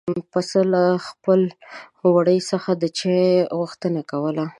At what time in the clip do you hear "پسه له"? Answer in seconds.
0.31-0.83